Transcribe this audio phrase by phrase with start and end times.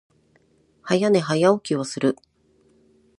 [0.83, 2.15] 早寝、早起きをする。